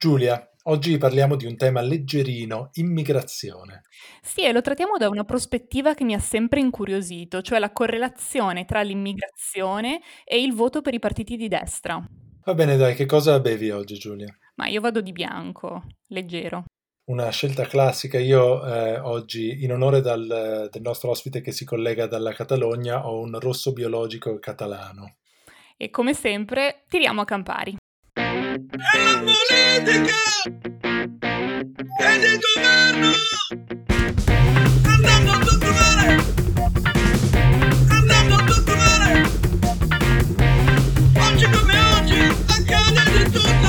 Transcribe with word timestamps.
Giulia, 0.00 0.48
oggi 0.66 0.96
parliamo 0.96 1.34
di 1.34 1.44
un 1.44 1.56
tema 1.56 1.80
leggerino, 1.80 2.70
immigrazione. 2.74 3.82
Sì, 4.22 4.42
e 4.44 4.52
lo 4.52 4.60
trattiamo 4.60 4.96
da 4.96 5.08
una 5.08 5.24
prospettiva 5.24 5.94
che 5.94 6.04
mi 6.04 6.14
ha 6.14 6.20
sempre 6.20 6.60
incuriosito, 6.60 7.42
cioè 7.42 7.58
la 7.58 7.72
correlazione 7.72 8.64
tra 8.64 8.80
l'immigrazione 8.82 10.00
e 10.24 10.40
il 10.40 10.54
voto 10.54 10.82
per 10.82 10.94
i 10.94 11.00
partiti 11.00 11.36
di 11.36 11.48
destra. 11.48 12.00
Va 12.44 12.54
bene, 12.54 12.76
dai, 12.76 12.94
che 12.94 13.06
cosa 13.06 13.40
bevi 13.40 13.70
oggi, 13.70 13.98
Giulia? 13.98 14.32
Ma 14.54 14.68
io 14.68 14.80
vado 14.80 15.00
di 15.00 15.10
bianco, 15.10 15.82
leggero. 16.10 16.66
Una 17.06 17.30
scelta 17.30 17.64
classica. 17.64 18.20
Io 18.20 18.64
eh, 18.64 19.00
oggi, 19.00 19.64
in 19.64 19.72
onore 19.72 20.00
dal, 20.00 20.68
del 20.70 20.82
nostro 20.82 21.10
ospite 21.10 21.40
che 21.40 21.50
si 21.50 21.64
collega 21.64 22.06
dalla 22.06 22.32
Catalogna, 22.32 23.08
ho 23.08 23.18
un 23.18 23.36
rosso 23.40 23.72
biologico 23.72 24.38
catalano. 24.38 25.16
E 25.76 25.90
come 25.90 26.14
sempre, 26.14 26.84
tiriamo 26.88 27.22
a 27.22 27.24
Campari. 27.24 27.76
È 28.58 28.98
la 29.04 29.22
politica! 29.22 30.18
Ed 32.00 32.22
il 32.24 32.40
governo! 32.42 33.10
Andiamo 34.82 35.30
a 35.30 35.38
tutto 35.38 35.70
male! 35.70 36.16
Andiamo 37.88 38.34
a 38.34 38.44
tutto 38.44 38.74
male! 38.74 39.22
Oggi 41.20 41.44
come 41.50 41.74
oggi 42.00 42.18
accade 42.48 43.02
di 43.12 43.30
tutto! 43.30 43.68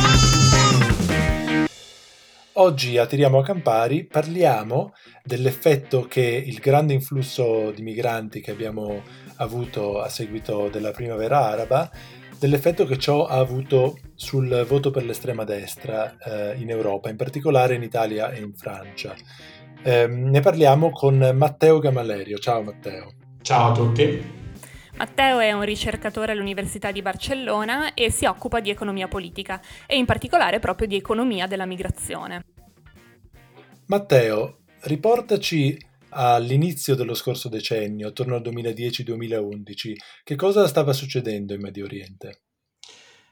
Oggi 2.53 2.97
a 2.97 3.05
Tiriamo 3.05 3.37
a 3.37 3.43
Campari 3.43 4.05
parliamo 4.05 4.95
dell'effetto 5.23 6.07
che 6.07 6.21
il 6.23 6.57
grande 6.57 6.93
influsso 6.93 7.69
di 7.69 7.83
migranti 7.83 8.41
che 8.41 8.49
abbiamo 8.49 9.03
avuto 9.35 10.01
a 10.01 10.09
seguito 10.09 10.67
della 10.69 10.89
primavera 10.89 11.45
araba 11.45 11.91
dell'effetto 12.39 12.85
che 12.85 12.97
ciò 12.97 13.25
ha 13.25 13.37
avuto 13.37 13.97
sul 14.15 14.65
voto 14.67 14.91
per 14.91 15.03
l'estrema 15.03 15.43
destra 15.43 16.17
eh, 16.17 16.55
in 16.57 16.69
Europa, 16.69 17.09
in 17.09 17.17
particolare 17.17 17.75
in 17.75 17.83
Italia 17.83 18.31
e 18.31 18.39
in 18.39 18.53
Francia. 18.53 19.13
Eh, 19.83 20.07
ne 20.07 20.39
parliamo 20.39 20.89
con 20.89 21.31
Matteo 21.35 21.79
Gamalerio. 21.79 22.37
Ciao 22.37 22.63
Matteo. 22.63 23.11
Ciao 23.41 23.71
a 23.71 23.75
tutti. 23.75 24.37
Matteo 24.97 25.39
è 25.39 25.51
un 25.53 25.63
ricercatore 25.63 26.33
all'Università 26.33 26.91
di 26.91 27.01
Barcellona 27.01 27.93
e 27.93 28.11
si 28.11 28.25
occupa 28.25 28.59
di 28.59 28.69
economia 28.69 29.07
politica 29.07 29.61
e 29.85 29.97
in 29.97 30.05
particolare 30.05 30.59
proprio 30.59 30.87
di 30.87 30.95
economia 30.95 31.47
della 31.47 31.65
migrazione. 31.65 32.43
Matteo, 33.85 34.59
riportaci 34.81 35.77
all'inizio 36.09 36.95
dello 36.95 37.13
scorso 37.13 37.49
decennio, 37.49 38.09
attorno 38.09 38.35
al 38.35 38.41
2010-2011, 38.41 39.93
che 40.23 40.35
cosa 40.35 40.67
stava 40.67 40.93
succedendo 40.93 41.53
in 41.53 41.61
Medio 41.61 41.85
Oriente? 41.85 42.41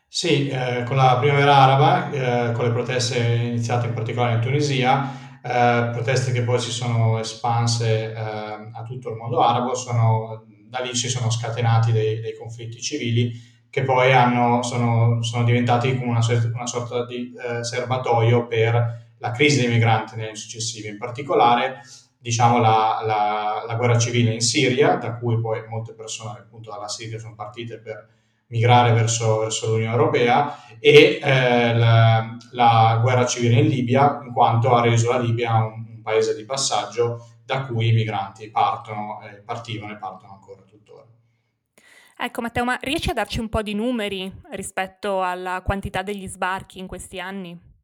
Sì, 0.08 0.48
eh, 0.48 0.84
con 0.84 0.96
la 0.96 1.18
primavera 1.20 1.58
araba, 1.58 2.12
eh, 2.12 2.52
con 2.54 2.66
le 2.66 2.72
proteste 2.72 3.20
iniziate 3.20 3.88
in 3.88 3.94
particolare 3.94 4.36
in 4.36 4.42
Tunisia, 4.42 5.40
eh, 5.44 5.90
proteste 5.92 6.32
che 6.32 6.44
poi 6.44 6.60
si 6.60 6.72
sono 6.72 7.20
espanse 7.20 8.14
eh, 8.14 8.16
a 8.16 8.84
tutto 8.86 9.10
il 9.10 9.16
mondo 9.16 9.42
arabo, 9.42 9.76
sono, 9.76 10.46
da 10.70 10.80
lì 10.80 10.96
si 10.96 11.10
sono 11.10 11.30
scatenati 11.30 11.92
dei, 11.92 12.22
dei 12.22 12.36
conflitti 12.38 12.82
civili 12.82 13.56
che 13.70 13.84
poi 13.84 14.14
hanno, 14.14 14.64
sono, 14.64 15.22
sono, 15.22 15.44
diventati 15.44 15.96
come 15.98 16.10
una, 16.10 16.26
una 16.54 16.68
sorta 16.68 17.06
di 17.06 17.34
eh, 17.34 17.64
serbatoio 17.64 18.48
per 18.48 19.14
la 19.20 19.32
crisi 19.32 19.60
dei 19.60 19.70
migranti 19.70 20.16
negli 20.16 20.28
anni 20.28 20.36
successivi. 20.36 20.88
In 20.88 20.98
particolare 20.98 21.82
diciamo, 22.18 22.60
la, 22.60 23.02
la, 23.06 23.64
la, 23.66 23.76
guerra 23.76 23.98
civile 23.98 24.34
in 24.34 24.42
Siria, 24.42 24.96
da 24.96 25.18
cui 25.18 25.40
poi 25.40 25.66
molte 25.68 25.94
persone 25.94 26.40
appunto 26.40 26.72
dalla 26.72 26.88
Siria 26.88 27.20
sono 27.20 27.36
partite 27.36 27.80
per 27.80 28.10
migrare 28.48 28.94
verso, 28.94 29.40
verso 29.40 29.68
l'Unione 29.68 29.92
Europea, 29.92 30.78
e 30.80 31.20
eh, 31.22 31.76
la, 31.76 32.38
la, 32.52 33.00
guerra 33.02 33.26
civile 33.26 33.60
in 33.60 33.68
Libia, 33.68 34.20
in 34.24 34.34
quanto 34.34 34.74
ha 34.76 34.82
reso 34.82 35.12
la 35.12 35.20
Libia 35.20 35.56
un, 35.56 35.86
un 35.96 36.02
paese 36.02 36.36
di 36.36 36.46
passaggio 36.46 37.28
da 37.46 37.66
cui 37.66 37.90
i 37.90 37.94
migranti 37.94 38.50
partono, 38.50 39.22
eh, 39.22 39.42
partivano 39.42 39.94
e 39.94 39.98
partono 39.98 40.34
ancora 40.34 40.62
tuttora. 40.62 41.06
Ecco 42.20 42.42
Matteo, 42.42 42.64
ma 42.64 42.78
riesci 42.82 43.10
a 43.10 43.14
darci 43.14 43.40
un 43.40 43.48
po' 43.48 43.62
di 43.62 43.74
numeri 43.74 44.32
rispetto 44.52 45.24
alla 45.24 45.62
quantità 45.64 46.02
degli 46.02 46.28
sbarchi 46.28 46.80
in 46.80 46.88
questi 46.88 47.20
anni? 47.20 47.76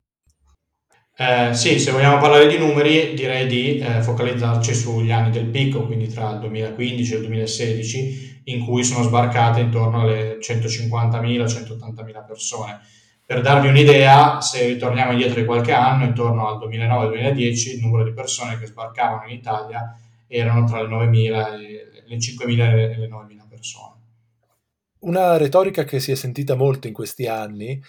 Eh, 1.16 1.54
sì, 1.54 1.78
se 1.80 1.92
vogliamo 1.92 2.18
parlare 2.18 2.48
di 2.48 2.58
numeri, 2.58 3.14
direi 3.14 3.46
di 3.46 3.78
eh, 3.78 4.02
focalizzarci 4.02 4.74
sugli 4.74 5.12
anni 5.12 5.30
del 5.30 5.46
picco, 5.46 5.86
quindi 5.86 6.08
tra 6.08 6.32
il 6.32 6.40
2015 6.40 7.14
e 7.14 7.16
il 7.18 7.22
2016, 7.22 8.42
in 8.46 8.66
cui 8.66 8.84
sono 8.84 9.04
sbarcate 9.04 9.60
intorno 9.62 10.02
alle 10.02 10.40
150.000-180.000 10.40 12.26
persone. 12.26 12.80
Per 13.26 13.42
darvi 13.42 13.68
un'idea, 13.68 14.42
se 14.42 14.66
ritorniamo 14.66 15.12
indietro 15.12 15.40
di 15.40 15.46
qualche 15.46 15.72
anno, 15.72 16.06
intorno 16.06 16.48
al 16.48 16.58
2009-2010, 16.68 17.76
il 17.76 17.80
numero 17.80 18.04
di 18.04 18.12
persone 18.12 18.58
che 18.58 18.66
sbarcavano 18.66 19.28
in 19.28 19.36
Italia 19.36 19.96
erano 20.28 20.66
tra 20.66 20.82
le 20.82 20.90
9.000 20.90 21.62
e 21.62 22.04
le 22.06 22.18
5.000 22.18 22.60
e 22.60 22.98
le 22.98 23.08
9.000 23.08 23.48
persone. 23.48 23.92
Una 25.00 25.38
retorica 25.38 25.84
che 25.84 26.00
si 26.00 26.12
è 26.12 26.16
sentita 26.16 26.56
molto 26.56 26.88
in 26.88 26.94
questi 26.94 27.28
anni 27.28 27.80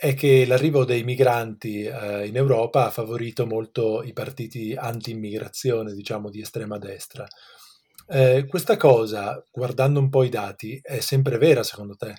è 0.00 0.14
che 0.14 0.46
l'arrivo 0.46 0.86
dei 0.86 1.04
migranti 1.04 1.82
eh, 1.82 2.26
in 2.26 2.34
Europa 2.34 2.86
ha 2.86 2.90
favorito 2.90 3.44
molto 3.44 4.02
i 4.02 4.14
partiti 4.14 4.74
anti-immigrazione, 4.74 5.92
diciamo 5.92 6.30
di 6.30 6.40
estrema 6.40 6.78
destra. 6.78 7.26
Eh, 8.08 8.46
questa 8.48 8.78
cosa, 8.78 9.44
guardando 9.52 10.00
un 10.00 10.08
po' 10.08 10.22
i 10.22 10.30
dati, 10.30 10.80
è 10.82 11.00
sempre 11.00 11.36
vera 11.36 11.62
secondo 11.62 11.96
te? 11.96 12.14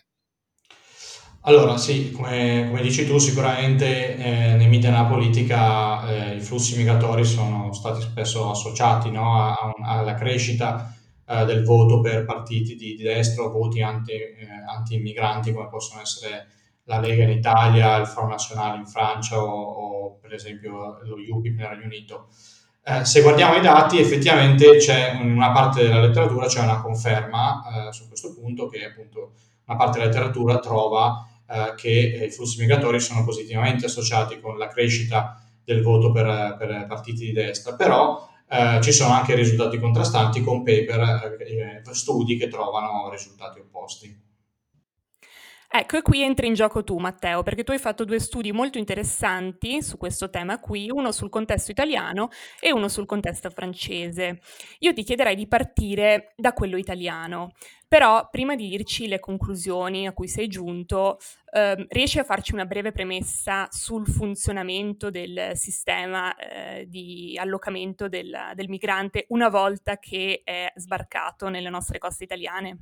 Allora 1.46 1.76
sì, 1.78 2.12
come, 2.12 2.68
come 2.70 2.84
dici 2.84 3.04
tu, 3.08 3.18
sicuramente 3.18 4.16
eh, 4.16 4.54
nei 4.58 4.68
media 4.68 4.92
nella 4.92 5.06
politica 5.06 6.08
eh, 6.08 6.36
i 6.36 6.40
flussi 6.40 6.78
migratori 6.78 7.26
sono 7.26 7.74
stati 7.74 8.02
spesso 8.02 8.52
associati 8.52 9.10
no, 9.10 9.42
a, 9.42 9.54
a, 9.54 9.98
alla 9.98 10.14
crescita 10.14 10.96
eh, 11.26 11.46
del 11.46 11.64
voto 11.64 12.00
per 12.00 12.26
partiti 12.26 12.76
di, 12.76 12.94
di 12.94 13.02
destra 13.02 13.42
o 13.42 13.50
voti 13.50 13.82
anti, 13.82 14.12
eh, 14.12 14.36
anti-immigranti 14.68 15.52
come 15.52 15.68
possono 15.68 16.00
essere 16.02 16.60
la 16.86 17.00
Lega 17.00 17.24
in 17.24 17.30
Italia, 17.30 17.98
il 17.98 18.08
Front 18.08 18.30
National 18.30 18.78
in 18.78 18.86
Francia 18.86 19.42
o, 19.42 19.50
o 19.50 20.18
per 20.20 20.34
esempio 20.34 21.00
lo 21.04 21.16
UKIP 21.16 21.58
nel 21.58 21.68
Regno 21.68 21.86
Unito. 21.86 22.28
Eh, 22.84 23.06
se 23.06 23.22
guardiamo 23.22 23.56
i 23.56 23.62
dati, 23.62 24.00
effettivamente 24.00 24.78
c'è 24.78 25.14
in 25.14 25.32
una 25.32 25.52
parte 25.52 25.84
della 25.84 26.02
letteratura 26.02 26.48
c'è 26.48 26.62
una 26.62 26.82
conferma 26.82 27.90
eh, 27.90 27.94
su 27.94 28.08
questo 28.08 28.34
punto 28.34 28.68
che 28.68 28.86
appunto 28.86 29.34
una 29.66 29.78
parte 29.78 30.00
della 30.00 30.10
letteratura 30.10 30.60
trova 30.60 31.28
eh, 31.48 31.74
che 31.76 32.26
i 32.28 32.32
flussi 32.32 32.60
migratori 32.60 33.00
sono 33.00 33.24
positivamente 33.24 33.86
associati 33.86 34.40
con 34.40 34.58
la 34.58 34.68
crescita 34.68 35.40
del 35.64 35.84
voto 35.84 36.12
per, 36.12 36.56
per 36.58 36.86
partiti 36.88 37.26
di 37.26 37.32
destra, 37.34 37.76
però 37.76 38.28
eh, 38.50 38.80
ci 38.82 38.92
sono 38.92 39.14
anche 39.14 39.36
risultati 39.36 39.80
contrastanti 39.80 40.42
con 40.42 40.64
paper, 40.64 41.38
eh, 41.40 41.94
studi 41.94 42.36
che 42.36 42.48
trovano 42.48 43.10
risultati 43.10 43.60
opposti. 43.60 44.30
Ecco, 45.74 45.96
e 45.96 46.02
qui 46.02 46.22
entri 46.22 46.48
in 46.48 46.54
gioco 46.54 46.84
tu, 46.84 46.98
Matteo, 46.98 47.44
perché 47.44 47.64
tu 47.64 47.72
hai 47.72 47.80
fatto 47.80 48.04
due 48.04 48.20
studi 48.20 48.52
molto 48.52 48.78
interessanti 48.78 49.82
su 49.82 49.96
questo 49.98 50.30
tema 50.30 50.60
qui, 50.60 50.90
uno 50.92 51.14
sul 51.14 51.30
contesto 51.30 51.72
italiano 51.72 52.28
e 52.60 52.74
uno 52.74 52.90
sul 52.90 53.06
contesto 53.06 53.50
francese. 53.50 54.42
Io 54.80 54.92
ti 54.92 55.04
chiederei 55.04 55.34
di 55.34 55.48
partire 55.48 56.34
da 56.36 56.52
quello 56.52 56.76
italiano, 56.76 57.54
però 57.88 58.28
prima 58.30 58.56
di 58.56 58.68
dirci 58.68 59.08
le 59.08 59.20
conclusioni 59.22 60.08
a 60.08 60.12
cui 60.12 60.28
sei 60.28 60.48
giunto, 60.50 61.20
eh, 61.54 61.86
riesci 61.88 62.20
a 62.20 62.26
farci 62.26 62.54
una 62.54 62.66
breve 62.66 62.92
premessa 62.92 63.68
sul 63.70 64.06
funzionamento 64.08 65.10
del 65.10 65.52
sistema 65.54 66.36
eh, 66.36 66.86
di 66.90 67.38
allocamento 67.40 68.10
del, 68.10 68.38
del 68.56 68.68
migrante 68.68 69.26
una 69.30 69.48
volta 69.48 69.98
che 70.00 70.42
è 70.44 70.70
sbarcato 70.76 71.48
nelle 71.48 71.70
nostre 71.70 71.98
coste 71.98 72.26
italiane? 72.26 72.78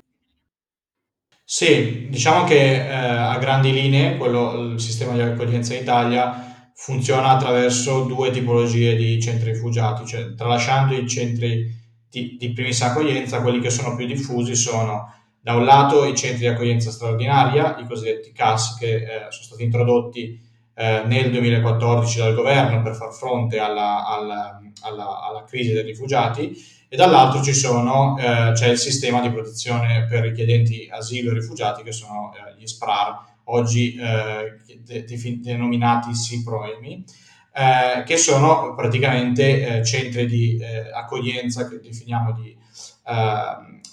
Sì, 1.52 2.10
diciamo 2.10 2.44
che 2.44 2.76
eh, 2.76 2.94
a 2.94 3.36
grandi 3.40 3.72
linee 3.72 4.18
quello, 4.18 4.54
il 4.74 4.80
sistema 4.80 5.14
di 5.14 5.22
accoglienza 5.22 5.74
in 5.74 5.82
Italia 5.82 6.70
funziona 6.76 7.30
attraverso 7.30 8.04
due 8.04 8.30
tipologie 8.30 8.96
di 8.96 9.20
centri 9.20 9.54
rifugiati, 9.54 10.06
cioè 10.06 10.36
tralasciando 10.36 10.94
i 10.94 11.08
centri 11.10 11.66
di, 12.08 12.36
di 12.38 12.54
primissima 12.54 12.92
accoglienza, 12.92 13.42
quelli 13.42 13.62
che 13.62 13.72
sono 13.72 13.96
più 13.96 14.06
diffusi 14.06 14.54
sono 14.54 15.12
da 15.42 15.56
un 15.56 15.66
lato 15.66 16.06
i 16.06 16.16
centri 16.16 16.42
di 16.42 16.48
accoglienza 16.48 16.92
straordinaria, 16.92 17.80
i 17.80 17.88
cosiddetti 17.88 18.32
CAS, 18.32 18.78
che 18.78 18.96
eh, 18.98 19.08
sono 19.30 19.46
stati 19.46 19.64
introdotti 19.64 20.40
eh, 20.76 21.02
nel 21.08 21.32
2014 21.32 22.20
dal 22.20 22.36
governo 22.36 22.84
per 22.84 22.94
far 22.94 23.12
fronte 23.12 23.58
alla, 23.58 24.06
alla, 24.06 24.62
alla, 24.82 25.20
alla 25.22 25.44
crisi 25.46 25.74
dei 25.74 25.82
rifugiati, 25.84 26.56
e 26.90 26.98
dall'altro 26.98 27.42
ci 27.44 27.54
sono, 27.54 28.18
eh, 28.18 28.52
c'è 28.54 28.70
il 28.70 28.78
sistema 28.80 29.22
di 29.22 29.30
protezione 29.30 30.08
per 30.10 30.24
richiedenti 30.24 30.90
asilo 30.92 31.30
e 31.30 31.36
rifugiati 31.36 31.84
che 31.84 31.92
sono 31.92 32.34
eh, 32.34 32.60
gli 32.60 32.66
SPRAR, 32.66 33.26
oggi 33.46 33.96
eh, 33.96 34.58
de- 34.84 35.06
de- 35.06 35.40
denominati 35.40 36.14
SIPROEMI, 36.16 37.06
eh, 37.54 38.04
che 38.04 38.18
sono 38.18 38.74
praticamente 38.74 39.78
eh, 39.78 39.86
centri 39.86 40.26
di 40.26 40.60
accoglienza 40.94 41.68
che 41.68 41.80
definiamo 41.80 42.34
di 42.34 42.58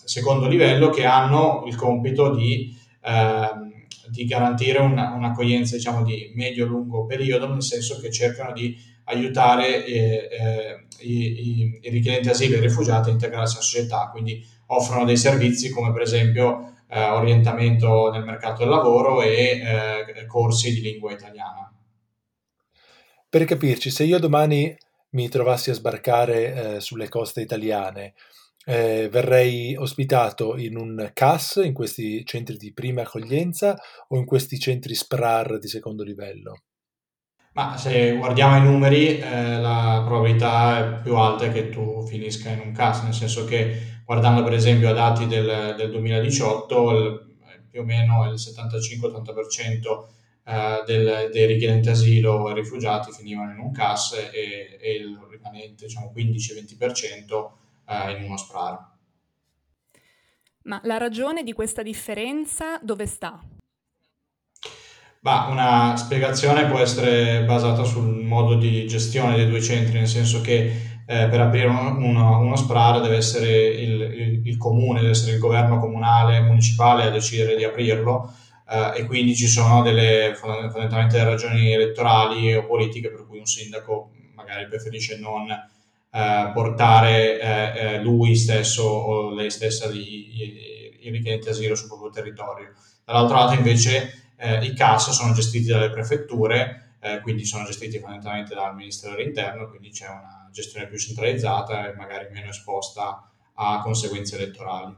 secondo 0.04 0.46
livello 0.46 0.90
che 0.90 1.06
hanno 1.06 1.64
il 1.66 1.74
compito 1.74 2.34
di 2.34 2.76
di 4.08 4.24
garantire 4.24 4.78
una, 4.78 5.12
un'accoglienza 5.12 5.76
diciamo, 5.76 6.02
di 6.02 6.32
medio-lungo 6.34 7.06
periodo, 7.06 7.48
nel 7.48 7.62
senso 7.62 7.98
che 8.00 8.10
cercano 8.10 8.52
di 8.52 8.76
aiutare 9.06 9.84
eh, 9.84 10.28
eh, 10.30 10.86
i, 11.00 11.16
i, 11.16 11.80
i, 11.82 11.90
richiedenti 11.90 12.28
asilo 12.28 12.56
e 12.56 12.58
i 12.58 12.62
rifugiati 12.62 13.10
a 13.10 13.12
integrarsi 13.12 13.54
nella 13.54 13.64
società, 13.66 14.08
quindi 14.10 14.44
offrono 14.66 15.04
dei 15.04 15.16
servizi 15.16 15.70
come 15.70 15.92
per 15.92 16.02
esempio 16.02 16.74
eh, 16.88 17.02
orientamento 17.02 18.10
nel 18.10 18.24
mercato 18.24 18.62
del 18.62 18.68
lavoro 18.68 19.22
e 19.22 19.60
eh, 19.60 20.26
corsi 20.26 20.72
di 20.72 20.80
lingua 20.80 21.12
italiana. 21.12 21.70
Per 23.28 23.44
capirci, 23.44 23.90
se 23.90 24.04
io 24.04 24.18
domani 24.18 24.76
mi 25.10 25.28
trovassi 25.28 25.70
a 25.70 25.74
sbarcare 25.74 26.76
eh, 26.76 26.80
sulle 26.80 27.08
coste 27.08 27.40
italiane, 27.40 28.14
eh, 28.64 29.08
verrei 29.10 29.76
ospitato 29.76 30.56
in 30.56 30.76
un 30.76 31.10
CAS, 31.12 31.60
in 31.64 31.72
questi 31.72 32.24
centri 32.24 32.56
di 32.56 32.72
prima 32.72 33.02
accoglienza, 33.02 33.76
o 34.08 34.16
in 34.16 34.24
questi 34.24 34.58
centri 34.58 34.94
SPRAR 34.94 35.58
di 35.58 35.68
secondo 35.68 36.02
livello? 36.02 36.62
Ma 37.56 37.78
se 37.78 38.14
guardiamo 38.18 38.58
i 38.58 38.62
numeri, 38.62 39.18
eh, 39.18 39.58
la 39.58 40.02
probabilità 40.04 40.98
è 40.98 41.00
più 41.00 41.16
alta 41.16 41.48
che 41.48 41.70
tu 41.70 42.04
finisca 42.06 42.50
in 42.50 42.60
un 42.60 42.72
CAS, 42.72 43.00
nel 43.00 43.14
senso 43.14 43.46
che 43.46 44.02
guardando 44.04 44.44
per 44.44 44.52
esempio 44.52 44.90
a 44.90 44.92
dati 44.92 45.26
del, 45.26 45.74
del 45.74 45.90
2018, 45.90 46.90
il, 46.90 47.36
più 47.70 47.80
o 47.80 47.84
meno 47.84 48.28
il 48.30 48.34
75-80% 48.34 50.04
eh, 50.44 50.82
del, 50.84 51.30
dei 51.32 51.46
richiedenti 51.46 51.88
asilo 51.88 52.50
e 52.50 52.52
rifugiati 52.52 53.10
finivano 53.10 53.52
in 53.52 53.58
un 53.58 53.72
CAS 53.72 54.30
e, 54.34 54.76
e 54.78 54.92
il 54.92 55.18
rimanente 55.30 55.86
diciamo, 55.86 56.12
15-20% 56.14 57.48
eh, 57.86 58.18
in 58.18 58.24
uno 58.24 58.36
SPRAR. 58.36 58.86
Ma 60.64 60.78
la 60.84 60.98
ragione 60.98 61.42
di 61.42 61.54
questa 61.54 61.82
differenza 61.82 62.78
dove 62.82 63.06
sta? 63.06 63.55
Bah, 65.26 65.48
una 65.50 65.96
spiegazione 65.96 66.66
può 66.66 66.78
essere 66.78 67.42
basata 67.42 67.82
sul 67.82 68.22
modo 68.22 68.54
di 68.54 68.86
gestione 68.86 69.34
dei 69.34 69.48
due 69.48 69.60
centri, 69.60 69.98
nel 69.98 70.06
senso 70.06 70.40
che 70.40 71.00
eh, 71.04 71.26
per 71.26 71.40
aprire 71.40 71.66
uno, 71.66 71.96
uno, 71.98 72.38
uno, 72.38 72.54
SPRAR 72.54 73.00
deve 73.00 73.16
essere 73.16 73.50
il, 73.50 74.02
il, 74.02 74.46
il, 74.46 74.56
comune, 74.56 75.00
deve 75.00 75.10
essere 75.10 75.32
il 75.32 75.40
governo 75.40 75.80
comunale, 75.80 76.38
municipale 76.42 77.02
a 77.02 77.10
decidere 77.10 77.56
di 77.56 77.64
aprirlo 77.64 78.32
eh, 78.70 79.00
e 79.00 79.04
quindi 79.06 79.34
ci 79.34 79.48
sono 79.48 79.82
delle 79.82 80.36
fondamentalmente 80.36 81.24
ragioni 81.24 81.72
elettorali 81.72 82.54
o 82.54 82.64
politiche 82.64 83.10
per 83.10 83.26
cui 83.26 83.40
un 83.40 83.46
sindaco 83.46 84.12
magari 84.36 84.68
preferisce 84.68 85.18
non 85.18 85.50
eh, 85.50 86.50
portare 86.54 87.40
eh, 87.40 87.78
eh, 87.78 88.00
lui 88.00 88.36
stesso 88.36 88.84
o 88.84 89.34
lei 89.34 89.50
stessa 89.50 89.86
i, 89.86 91.00
richiedenti 91.02 91.48
asilo 91.48 91.74
sul 91.74 91.88
proprio 91.88 92.10
territorio. 92.10 92.74
Dall'altro 93.04 93.36
lato 93.38 93.54
invece 93.54 94.25
eh, 94.36 94.64
i 94.64 94.74
CAS 94.74 95.10
sono 95.10 95.32
gestiti 95.32 95.66
dalle 95.66 95.90
prefetture, 95.90 96.96
eh, 97.00 97.20
quindi 97.20 97.44
sono 97.44 97.64
gestiti 97.64 97.98
fondamentalmente 97.98 98.54
dal 98.54 98.74
Ministero 98.74 99.14
dell'Interno, 99.14 99.68
quindi 99.68 99.90
c'è 99.90 100.08
una 100.08 100.48
gestione 100.52 100.86
più 100.86 100.98
centralizzata 100.98 101.88
e 101.88 101.94
magari 101.94 102.28
meno 102.32 102.50
esposta 102.50 103.30
a 103.54 103.80
conseguenze 103.82 104.36
elettorali. 104.36 104.94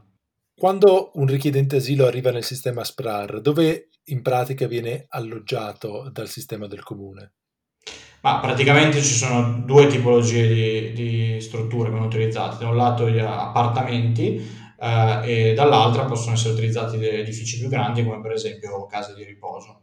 Quando 0.58 1.12
un 1.14 1.26
richiedente 1.26 1.76
asilo 1.76 2.06
arriva 2.06 2.31
nel 2.31 2.44
sistema 2.44 2.82
SPRAR, 2.82 3.40
dove 3.40 3.90
in 4.05 4.23
pratica 4.23 4.67
viene 4.67 5.06
alloggiato 5.08 6.11
dal 6.11 6.29
sistema 6.29 6.67
del 6.67 6.82
comune? 6.82 7.32
Ma 8.20 8.40
praticamente 8.40 9.00
ci 9.00 9.14
sono 9.14 9.61
due 9.64 9.87
tipologie 9.87 10.49
di, 10.49 10.93
di 10.93 11.40
strutture 11.40 11.85
che 11.85 11.90
vengono 11.90 12.06
utilizzate. 12.06 12.64
Da 12.64 12.70
un 12.70 12.76
lato 12.76 13.08
gli 13.08 13.20
appartamenti 13.20 14.44
eh, 14.79 15.51
e 15.51 15.55
dall'altra 15.55 16.05
possono 16.05 16.35
essere 16.35 16.55
utilizzati 16.55 16.99
degli 16.99 17.21
edifici 17.21 17.59
più 17.59 17.69
grandi 17.69 18.05
come 18.05 18.21
per 18.21 18.33
esempio 18.33 18.87
case 18.87 19.15
di 19.15 19.25
riposo. 19.25 19.83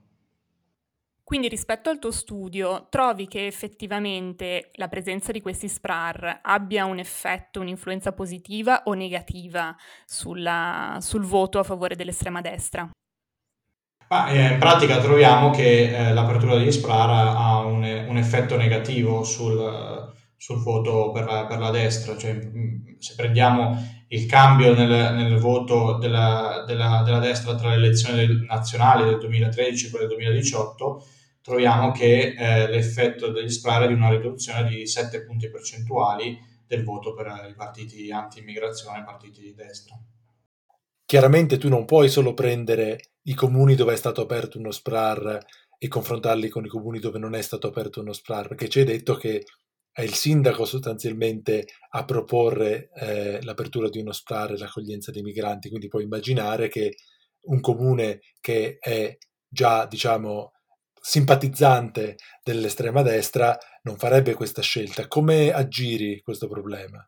Quindi 1.26 1.48
rispetto 1.48 1.90
al 1.90 1.98
tuo 1.98 2.12
studio, 2.12 2.86
trovi 2.88 3.28
che 3.28 3.48
effettivamente 3.48 4.70
la 4.76 4.88
presenza 4.88 5.32
di 5.32 5.42
questi 5.42 5.68
SPRAR 5.68 6.42
abbia 6.44 6.86
un 6.86 7.00
effetto, 7.00 7.62
un'influenza 7.62 8.12
positiva 8.12 8.84
o 8.86 8.94
negativa 8.94 9.76
sulla, 10.06 11.00
sul 11.02 11.24
voto 11.24 11.58
a 11.58 11.64
favore 11.64 11.96
dell'estrema 11.96 12.42
destra? 12.42 12.88
Ma, 14.08 14.28
eh, 14.28 14.54
in 14.54 14.60
pratica 14.60 15.00
troviamo 15.00 15.50
che 15.50 16.10
eh, 16.10 16.14
l'apertura 16.14 16.58
degli 16.58 16.72
SPRAR 16.72 17.10
ha 17.36 17.58
un, 17.66 17.82
un 18.08 18.18
effetto 18.18 18.56
negativo 18.56 19.24
sul, 19.24 20.14
sul 20.38 20.62
voto 20.62 21.10
per 21.10 21.48
per 21.48 21.58
la 21.58 21.72
destra, 21.72 22.16
cioè, 22.16 22.40
se 23.00 23.16
prendiamo 23.16 23.95
il 24.08 24.26
cambio 24.28 24.74
nel, 24.74 25.14
nel 25.16 25.38
voto 25.38 25.98
della, 25.98 26.64
della, 26.66 27.02
della, 27.04 27.20
destra 27.20 27.56
tra 27.56 27.70
le 27.70 27.76
elezioni 27.76 28.46
nazionali 28.46 29.04
del 29.04 29.18
2013 29.18 29.88
e 29.88 29.90
quelle 29.90 30.08
del 30.08 30.16
2018, 30.18 31.08
troviamo 31.42 31.92
che 31.92 32.36
eh, 32.38 32.68
l'effetto 32.70 33.32
degli 33.32 33.50
SPRAR 33.50 33.84
è 33.84 33.88
di 33.88 33.94
una 33.94 34.10
riduzione 34.10 34.68
di 34.70 34.86
7 34.88 35.24
punti 35.24 35.50
percentuali 35.50 36.38
del 36.68 36.84
voto 36.84 37.14
per 37.14 37.48
i 37.50 37.56
partiti 37.56 38.12
anti-immigrazione, 38.12 39.04
partiti 39.04 39.42
di 39.42 39.54
destra. 39.54 39.96
Chiaramente 41.06 41.58
tu 41.58 41.70
non 41.70 41.86
puoi 41.86 42.10
solo 42.10 42.34
prendere 42.34 43.12
i 43.24 43.36
comuni 43.36 43.76
dove 43.76 43.94
è 43.94 43.96
stato 43.96 44.22
aperto 44.22 44.58
uno 44.58 44.72
SPRAR 44.72 45.40
e 45.78 45.88
confrontarli 45.88 46.50
con 46.50 46.66
i 46.66 46.70
comuni 46.70 47.00
dove 47.00 47.20
non 47.20 47.36
è 47.36 47.42
stato 47.42 47.68
aperto 47.68 48.02
uno 48.02 48.14
SPRAR, 48.14 48.48
perché 48.48 48.70
ci 48.70 48.80
hai 48.80 48.86
detto 48.86 49.16
che 49.16 49.44
è 49.96 50.02
il 50.02 50.14
sindaco 50.14 50.66
sostanzialmente 50.66 51.68
a 51.92 52.04
proporre 52.04 52.90
eh, 52.96 53.42
l'apertura 53.44 53.88
di 53.88 54.00
uno 54.00 54.12
SPRAR 54.12 54.52
e 54.52 54.58
l'accoglienza 54.58 55.10
dei 55.10 55.22
migranti, 55.22 55.70
quindi 55.70 55.88
puoi 55.88 56.04
immaginare 56.04 56.68
che 56.68 56.98
un 57.44 57.62
comune 57.62 58.20
che 58.42 58.76
è 58.78 59.16
già, 59.48 59.86
diciamo, 59.86 60.52
simpatizzante 61.00 62.18
dell'estrema 62.44 63.04
destra 63.04 63.58
non 63.84 63.96
farebbe 63.96 64.34
questa 64.34 64.62
scelta. 64.62 65.08
Come 65.08 65.54
aggiri 65.54 66.20
questo 66.22 66.50
problema? 66.50 67.08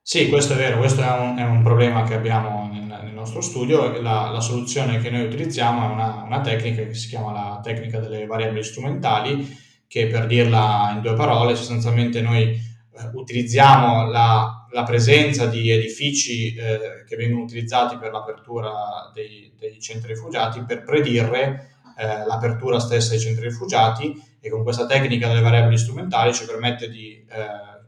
Sì, 0.00 0.28
questo 0.28 0.52
è 0.52 0.56
vero, 0.56 0.78
questo 0.78 1.02
è 1.02 1.10
un, 1.10 1.36
è 1.36 1.42
un 1.42 1.64
problema 1.64 2.04
che 2.04 2.14
abbiamo 2.14 2.70
nel, 2.72 2.84
nel 3.02 3.12
nostro 3.12 3.40
studio. 3.40 4.00
La, 4.00 4.30
la, 4.30 4.40
soluzione 4.40 5.00
che 5.00 5.10
noi 5.10 5.24
utilizziamo 5.24 5.88
è 5.88 5.92
una, 5.92 6.22
una, 6.22 6.40
tecnica 6.42 6.84
che 6.84 6.94
si 6.94 7.08
chiama 7.08 7.32
la 7.32 7.60
tecnica 7.60 7.98
delle 7.98 8.24
variabili 8.26 8.62
strumentali, 8.62 9.68
che 9.90 10.06
per 10.06 10.28
dirla 10.28 10.92
in 10.94 11.00
due 11.00 11.14
parole, 11.14 11.56
sostanzialmente 11.56 12.20
noi 12.20 12.42
eh, 12.44 13.10
utilizziamo 13.12 14.08
la, 14.08 14.68
la, 14.70 14.82
presenza 14.84 15.46
di 15.46 15.68
edifici 15.68 16.54
eh, 16.54 17.02
che 17.08 17.16
vengono 17.16 17.42
utilizzati 17.42 17.96
per 17.96 18.12
l'apertura 18.12 19.10
dei, 19.12 19.52
dei 19.58 19.80
centri 19.80 20.12
rifugiati 20.12 20.62
per 20.62 20.84
predire 20.84 21.78
eh, 21.98 22.24
l'apertura 22.24 22.78
stessa 22.78 23.10
dei 23.10 23.18
centri 23.18 23.48
rifugiati 23.48 24.14
e 24.38 24.48
con 24.48 24.62
questa 24.62 24.86
tecnica 24.86 25.26
delle 25.26 25.40
variabili 25.40 25.76
strumentali 25.76 26.32
ci 26.32 26.44
permette 26.44 26.88
di 26.88 27.26
eh, 27.28 27.80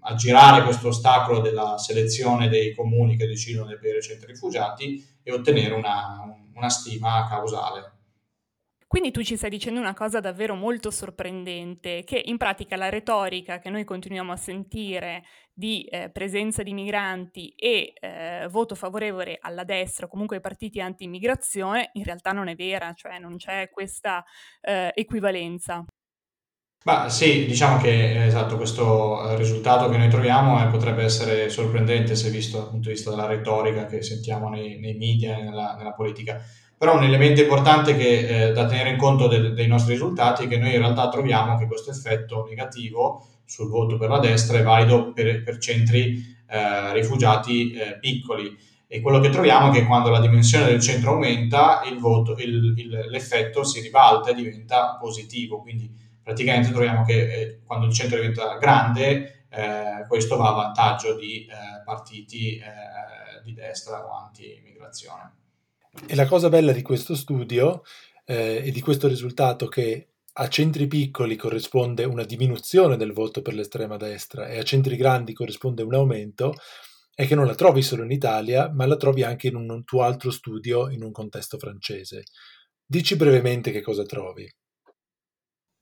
aggirare 0.00 0.64
questo 0.64 0.88
ostacolo 0.88 1.40
della 1.40 1.76
selezione 1.76 2.48
dei 2.48 2.74
comuni 2.74 3.18
che 3.18 3.26
decidono 3.26 3.66
di 3.66 3.74
aprire 3.74 4.00
centri 4.00 4.32
rifugiati 4.32 5.06
e 5.22 5.30
ottenere 5.30 5.74
una, 5.74 6.24
una 6.54 6.70
stima 6.70 7.26
causale. 7.28 7.98
Quindi 8.90 9.12
tu 9.12 9.22
ci 9.22 9.36
stai 9.36 9.50
dicendo 9.50 9.78
una 9.78 9.94
cosa 9.94 10.18
davvero 10.18 10.56
molto 10.56 10.90
sorprendente, 10.90 12.02
che 12.02 12.20
in 12.24 12.36
pratica 12.36 12.74
la 12.74 12.88
retorica 12.88 13.60
che 13.60 13.70
noi 13.70 13.84
continuiamo 13.84 14.32
a 14.32 14.36
sentire 14.36 15.22
di 15.52 15.84
eh, 15.84 16.10
presenza 16.10 16.64
di 16.64 16.74
migranti 16.74 17.50
e 17.50 17.92
eh, 17.94 18.48
voto 18.50 18.74
favorevole 18.74 19.38
alla 19.40 19.62
destra 19.62 20.08
comunque 20.08 20.34
ai 20.34 20.42
partiti 20.42 20.80
anti-immigrazione 20.80 21.90
in 21.92 22.02
realtà 22.02 22.32
non 22.32 22.48
è 22.48 22.56
vera, 22.56 22.92
cioè 22.92 23.20
non 23.20 23.36
c'è 23.36 23.70
questa 23.70 24.24
eh, 24.60 24.90
equivalenza. 24.92 25.84
Bah, 26.82 27.08
sì, 27.08 27.46
diciamo 27.46 27.78
che 27.80 28.24
esatto, 28.24 28.56
questo 28.56 29.30
eh, 29.30 29.36
risultato 29.36 29.88
che 29.88 29.98
noi 29.98 30.10
troviamo 30.10 30.60
eh, 30.60 30.68
potrebbe 30.68 31.04
essere 31.04 31.48
sorprendente 31.48 32.16
se 32.16 32.28
visto 32.30 32.58
dal 32.58 32.70
punto 32.70 32.88
di 32.88 32.94
vista 32.94 33.10
della 33.10 33.26
retorica 33.26 33.86
che 33.86 34.02
sentiamo 34.02 34.48
nei, 34.48 34.80
nei 34.80 34.96
media 34.96 35.38
e 35.38 35.42
nella, 35.42 35.76
nella 35.76 35.92
politica 35.92 36.42
però 36.80 36.96
un 36.96 37.02
elemento 37.02 37.42
importante 37.42 37.94
che, 37.94 38.46
eh, 38.46 38.52
da 38.52 38.64
tenere 38.64 38.88
in 38.88 38.96
conto 38.96 39.28
de- 39.28 39.52
dei 39.52 39.66
nostri 39.66 39.92
risultati 39.92 40.44
è 40.44 40.48
che 40.48 40.56
noi 40.56 40.72
in 40.72 40.78
realtà 40.78 41.10
troviamo 41.10 41.58
che 41.58 41.66
questo 41.66 41.90
effetto 41.90 42.46
negativo 42.48 43.22
sul 43.44 43.68
voto 43.68 43.98
per 43.98 44.08
la 44.08 44.18
destra 44.18 44.56
è 44.56 44.62
valido 44.62 45.12
per, 45.12 45.42
per 45.42 45.58
centri 45.58 46.24
eh, 46.48 46.94
rifugiati 46.94 47.72
eh, 47.72 47.98
piccoli 47.98 48.56
e 48.86 49.02
quello 49.02 49.20
che 49.20 49.28
troviamo 49.28 49.68
è 49.68 49.74
che 49.74 49.84
quando 49.84 50.08
la 50.08 50.20
dimensione 50.20 50.64
del 50.64 50.80
centro 50.80 51.10
aumenta 51.10 51.82
il 51.84 51.98
voto, 51.98 52.34
il, 52.38 52.72
il, 52.74 52.88
l'effetto 53.10 53.62
si 53.62 53.82
ribalta 53.82 54.30
e 54.30 54.34
diventa 54.34 54.96
positivo, 54.98 55.60
quindi 55.60 55.94
praticamente 56.22 56.70
troviamo 56.70 57.04
che 57.04 57.34
eh, 57.34 57.60
quando 57.66 57.84
il 57.84 57.92
centro 57.92 58.16
diventa 58.16 58.56
grande 58.56 59.44
eh, 59.50 60.06
questo 60.08 60.38
va 60.38 60.48
a 60.48 60.52
vantaggio 60.52 61.14
di 61.14 61.44
eh, 61.44 61.82
partiti 61.84 62.58
di 63.44 63.52
destra 63.52 64.02
o 64.06 64.16
anti-immigrazione. 64.16 65.34
E 66.06 66.14
la 66.14 66.26
cosa 66.26 66.48
bella 66.48 66.72
di 66.72 66.82
questo 66.82 67.14
studio 67.16 67.82
eh, 68.24 68.62
e 68.64 68.70
di 68.70 68.80
questo 68.80 69.08
risultato 69.08 69.66
che 69.66 70.10
a 70.32 70.48
centri 70.48 70.86
piccoli 70.86 71.36
corrisponde 71.36 72.04
una 72.04 72.24
diminuzione 72.24 72.96
del 72.96 73.12
voto 73.12 73.42
per 73.42 73.54
l'estrema 73.54 73.96
destra 73.96 74.46
e 74.46 74.58
a 74.58 74.62
centri 74.62 74.96
grandi 74.96 75.32
corrisponde 75.32 75.82
un 75.82 75.94
aumento, 75.94 76.54
è 77.12 77.26
che 77.26 77.34
non 77.34 77.46
la 77.46 77.54
trovi 77.54 77.82
solo 77.82 78.04
in 78.04 78.12
Italia, 78.12 78.70
ma 78.72 78.86
la 78.86 78.96
trovi 78.96 79.22
anche 79.24 79.48
in 79.48 79.56
un 79.56 79.84
tuo 79.84 80.02
altro 80.02 80.30
studio 80.30 80.88
in 80.88 81.02
un 81.02 81.10
contesto 81.10 81.58
francese. 81.58 82.22
Dici 82.86 83.16
brevemente 83.16 83.72
che 83.72 83.82
cosa 83.82 84.04
trovi. 84.04 84.48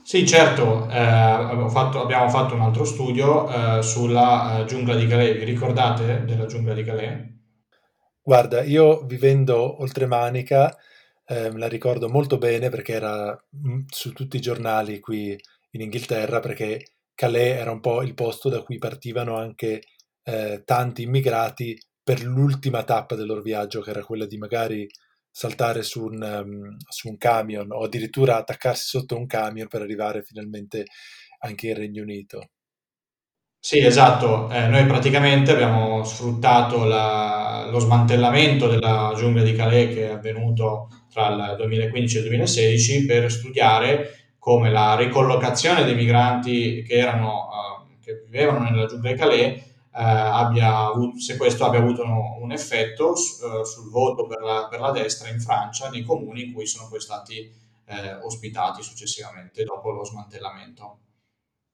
Sì, 0.03 0.27
certo, 0.27 0.88
eh, 0.88 0.99
abbiamo, 0.99 1.69
fatto, 1.69 2.03
abbiamo, 2.03 2.31
fatto, 2.31 2.55
un 2.55 2.62
altro 2.62 2.85
studio 2.85 3.49
eh, 3.50 3.83
sulla 3.83 4.61
uh, 4.61 4.65
giungla 4.65 4.95
di 4.95 5.07
Calais. 5.07 5.37
Vi 5.37 5.45
ricordate 5.45 6.25
della 6.25 6.47
giungla 6.47 6.73
di 6.73 6.83
Calais? 6.83 7.38
Guarda, 8.28 8.62
io 8.62 9.06
vivendo 9.06 9.80
oltre 9.80 10.04
Manica 10.04 10.76
eh, 11.25 11.50
la 11.56 11.66
ricordo 11.66 12.11
molto 12.11 12.37
bene 12.37 12.68
perché 12.68 12.92
era 12.92 13.35
mm, 13.56 13.85
su 13.88 14.12
tutti 14.12 14.37
i 14.37 14.40
giornali 14.40 15.00
qui 15.00 15.35
in 15.70 15.80
Inghilterra, 15.80 16.38
perché 16.38 16.97
Calais 17.14 17.56
era 17.56 17.70
un 17.70 17.80
po' 17.80 18.02
il 18.02 18.12
posto 18.12 18.50
da 18.50 18.61
cui 18.61 18.76
partivano 18.76 19.38
anche 19.38 19.80
eh, 20.25 20.62
tanti 20.66 21.04
immigrati 21.04 21.75
per 22.02 22.23
l'ultima 22.23 22.85
tappa 22.85 23.14
del 23.14 23.25
loro 23.28 23.40
viaggio, 23.40 23.80
che 23.80 23.88
era 23.88 24.04
quella 24.04 24.26
di 24.26 24.37
magari 24.37 24.87
saltare 25.30 25.82
su 25.82 26.04
un, 26.04 26.23
um, 26.23 26.76
su 26.87 27.08
un 27.08 27.16
camion 27.16 27.73
o 27.73 27.85
addirittura 27.85 28.37
attaccarsi 28.37 28.88
sotto 28.88 29.16
un 29.16 29.25
camion 29.25 29.68
per 29.68 29.80
arrivare 29.80 30.23
finalmente 30.23 30.85
anche 31.38 31.68
in 31.68 31.76
Regno 31.76 32.02
Unito. 32.02 32.50
Sì, 33.61 33.79
esatto. 33.85 34.49
Eh, 34.50 34.67
noi 34.69 34.87
praticamente 34.87 35.53
abbiamo 35.53 36.03
sfruttato 36.05 36.85
la, 36.85 37.69
lo 37.71 37.79
smantellamento 37.81 38.67
della 38.69 39.12
giungla 39.17 39.43
di 39.43 39.53
Calais 39.53 39.95
che 39.95 40.09
è 40.09 40.12
avvenuto 40.12 40.88
tra 41.11 41.29
il 41.29 41.55
2015 41.57 42.17
e 42.17 42.21
il 42.21 42.27
2016 42.27 43.05
per 43.07 43.31
studiare 43.31 44.35
come 44.38 44.71
la 44.71 44.97
ricollocazione 44.97 45.85
dei 45.85 45.95
migranti 45.95 46.83
che, 46.83 46.95
erano, 46.95 47.49
uh, 47.49 47.99
che 48.03 48.23
vivevano 48.25 48.61
nella 48.61 48.87
giungla 48.87 49.11
di 49.11 49.19
Calais 49.19 49.47
eh, 49.47 49.62
abbia 49.93 50.77
avuto, 50.87 51.19
se 51.19 51.37
questo 51.37 51.65
abbia 51.65 51.81
avuto 51.81 52.03
un, 52.05 52.43
un 52.43 52.53
effetto 52.53 53.17
su, 53.17 53.45
uh, 53.45 53.65
sul 53.65 53.91
voto 53.91 54.27
per 54.27 54.41
la, 54.41 54.69
per 54.71 54.81
la, 54.81 54.93
destra 54.93 55.29
in 55.29 55.41
Francia, 55.41 55.88
nei 55.91 56.05
comuni 56.05 56.45
in 56.45 56.53
cui 56.53 56.67
sono 56.67 56.88
poi 56.88 57.00
stati 57.00 57.50
eh, 57.87 58.15
ospitati 58.23 58.83
successivamente 58.83 59.65
dopo 59.65 59.91
lo 59.91 60.05
smantellamento. 60.05 60.99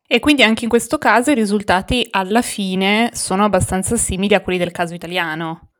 E 0.06 0.20
quindi 0.20 0.42
anche 0.42 0.64
in 0.64 0.70
questo 0.70 0.98
caso 0.98 1.30
i 1.30 1.34
risultati 1.34 2.06
alla 2.10 2.42
fine 2.42 3.10
sono 3.14 3.44
abbastanza 3.44 3.96
simili 3.96 4.34
a 4.34 4.40
quelli 4.40 4.58
del 4.58 4.70
caso 4.70 4.94
italiano. 4.94 5.70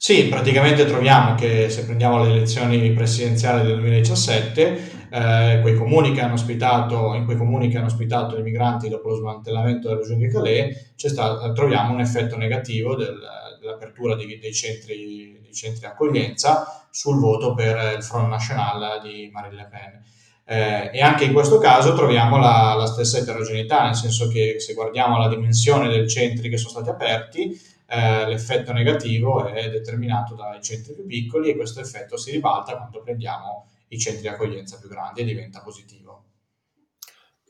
Sì, 0.00 0.28
praticamente 0.28 0.86
troviamo 0.86 1.34
che 1.34 1.68
se 1.70 1.84
prendiamo 1.84 2.22
le 2.22 2.30
elezioni 2.30 2.92
presidenziali 2.92 3.66
del 3.66 3.78
2017, 3.80 5.08
eh, 5.10 5.58
quei 5.60 5.74
comuni 5.74 6.12
che 6.12 6.20
hanno 6.20 6.34
ospitato, 6.34 7.14
in 7.14 7.24
quei 7.24 7.36
comuni 7.36 7.68
che 7.68 7.78
hanno 7.78 7.86
ospitato 7.86 8.38
i 8.38 8.42
migranti 8.42 8.88
dopo 8.88 9.08
lo 9.08 9.16
smantellamento 9.16 9.88
della 9.88 10.02
giungla 10.02 10.26
di 10.26 10.32
Calais, 10.32 10.92
stato, 10.94 11.52
troviamo 11.52 11.94
un 11.94 12.00
effetto 12.00 12.36
negativo 12.36 12.94
del, 12.94 13.18
dell'apertura 13.60 14.14
di, 14.14 14.38
dei, 14.38 14.54
centri, 14.54 15.40
dei 15.42 15.52
centri 15.52 15.80
di 15.80 15.86
accoglienza 15.86 16.86
sul 16.90 17.18
voto 17.18 17.54
per 17.54 17.96
il 17.96 18.02
Front 18.04 18.28
National 18.28 19.00
di 19.02 19.28
Marine 19.32 19.56
Le 19.56 19.68
Pen. 19.68 20.02
Eh, 20.50 20.88
e 20.94 21.02
anche 21.02 21.24
in 21.24 21.34
questo 21.34 21.58
caso 21.58 21.94
troviamo 21.94 22.38
la, 22.38 22.72
la, 22.74 22.86
stessa 22.86 23.18
eterogeneità, 23.18 23.84
nel 23.84 23.94
senso 23.94 24.28
che 24.28 24.58
se 24.60 24.72
guardiamo 24.72 25.18
la 25.18 25.28
dimensione 25.28 25.90
dei 25.90 26.08
centri 26.08 26.48
che 26.48 26.56
sono 26.56 26.70
stati 26.70 26.88
aperti, 26.88 27.50
eh, 27.86 28.26
l'effetto 28.26 28.72
negativo 28.72 29.44
è 29.44 29.68
determinato 29.68 30.34
dai 30.34 30.62
centri 30.62 30.94
più 30.94 31.04
piccoli 31.04 31.50
e 31.50 31.54
questo 31.54 31.80
effetto 31.80 32.16
si 32.16 32.30
ribalta 32.30 32.78
quando 32.78 33.02
prendiamo 33.02 33.68
i 33.88 33.98
centri 33.98 34.22
di 34.22 34.28
accoglienza 34.28 34.78
più 34.78 34.88
grandi 34.88 35.20
e 35.20 35.24
diventa 35.24 35.60
positivo. 35.60 36.24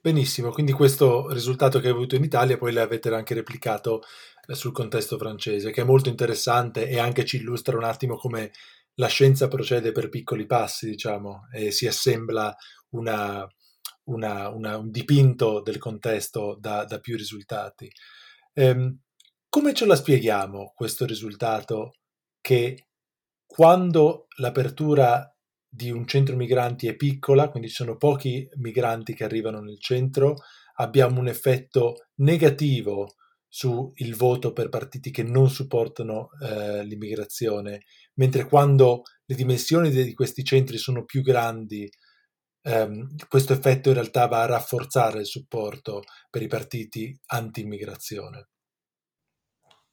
Benissimo, 0.02 0.50
quindi 0.50 0.72
questo 0.72 1.32
risultato 1.32 1.78
che 1.78 1.86
hai 1.86 1.92
avuto 1.92 2.16
in 2.16 2.24
Italia 2.24 2.58
poi 2.58 2.72
l'avete 2.72 3.14
anche 3.14 3.34
replicato 3.34 4.02
eh, 4.44 4.56
sul 4.56 4.72
contesto 4.72 5.18
francese, 5.18 5.70
che 5.70 5.82
è 5.82 5.84
molto 5.84 6.08
interessante 6.08 6.88
e 6.88 6.98
anche 6.98 7.24
ci 7.24 7.36
illustra 7.36 7.76
un 7.76 7.84
attimo 7.84 8.16
come 8.16 8.50
la 8.98 9.06
scienza 9.06 9.46
procede 9.46 9.92
per 9.92 10.08
piccoli 10.08 10.44
passi, 10.46 10.88
diciamo, 10.88 11.48
e 11.52 11.70
si 11.70 11.86
assembla 11.86 12.54
una, 12.90 13.46
una, 14.04 14.48
una, 14.50 14.76
un 14.78 14.90
dipinto 14.90 15.60
del 15.62 15.78
contesto 15.78 16.56
da, 16.58 16.84
da 16.84 16.98
più 16.98 17.16
risultati. 17.16 17.90
Ehm, 18.54 19.00
come 19.48 19.72
ce 19.74 19.86
la 19.86 19.96
spieghiamo 19.96 20.72
questo 20.74 21.06
risultato 21.06 21.94
che 22.40 22.88
quando 23.46 24.26
l'apertura 24.36 25.32
di 25.66 25.90
un 25.90 26.06
centro 26.06 26.36
migranti 26.36 26.86
è 26.86 26.96
piccola, 26.96 27.50
quindi 27.50 27.68
ci 27.68 27.76
sono 27.76 27.96
pochi 27.96 28.48
migranti 28.56 29.14
che 29.14 29.24
arrivano 29.24 29.60
nel 29.60 29.80
centro, 29.80 30.36
abbiamo 30.76 31.20
un 31.20 31.28
effetto 31.28 32.08
negativo 32.16 33.14
sul 33.48 34.14
voto 34.14 34.52
per 34.52 34.68
partiti 34.68 35.10
che 35.10 35.22
non 35.22 35.48
supportano 35.48 36.28
eh, 36.40 36.84
l'immigrazione, 36.84 37.84
mentre 38.14 38.44
quando 38.46 39.02
le 39.24 39.34
dimensioni 39.34 39.90
di 39.90 40.12
questi 40.12 40.44
centri 40.44 40.76
sono 40.76 41.04
più 41.04 41.22
grandi, 41.22 41.88
ehm, 42.62 43.16
questo 43.28 43.52
effetto 43.52 43.88
in 43.88 43.94
realtà 43.94 44.26
va 44.26 44.42
a 44.42 44.46
rafforzare 44.46 45.20
il 45.20 45.26
supporto 45.26 46.02
per 46.30 46.42
i 46.42 46.46
partiti 46.46 47.16
anti-immigrazione. 47.26 48.48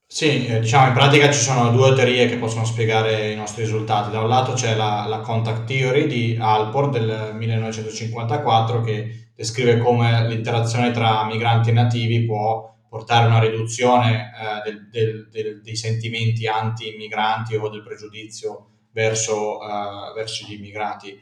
Sì, 0.07 0.45
eh, 0.45 0.60
diciamo 0.60 0.88
in 0.88 0.93
pratica 0.93 1.31
ci 1.31 1.39
sono 1.39 1.72
due 1.72 1.93
teorie 1.95 2.27
che 2.27 2.38
possono 2.38 2.63
spiegare 2.63 3.31
i 3.31 3.36
nostri 3.36 3.63
risultati. 3.63 4.12
Da 4.12 4.22
un 4.22 4.29
lato 4.29 4.53
c'è 4.53 4.75
la, 4.75 5.05
la 5.07 5.19
contact 5.19 5.65
theory 5.65 6.05
di 6.07 6.38
Alport 6.39 6.91
del 6.91 7.36
1954 7.36 8.81
che 8.81 9.31
descrive 9.36 9.79
come 9.79 10.27
l'interazione 10.27 10.91
tra 10.91 11.25
migranti 11.25 11.69
e 11.69 11.74
nativi 11.74 12.24
può 12.24 12.74
portare 12.88 13.25
a 13.25 13.27
una 13.27 13.39
riduzione 13.39 14.31
eh, 14.31 14.69
del, 14.69 14.89
del, 14.89 15.29
del, 15.29 15.62
dei 15.62 15.75
sentimenti 15.75 16.48
anti-immigranti 16.48 17.55
o 17.55 17.67
del 17.67 17.84
pregiudizio 17.84 18.69
verso, 18.95 19.57
uh, 19.57 20.13
verso 20.15 20.45
gli 20.48 20.53
immigrati. 20.53 21.19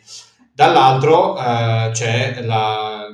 Dall'altro 0.54 1.34
uh, 1.34 1.90
c'è 1.92 2.42
la, 2.44 3.08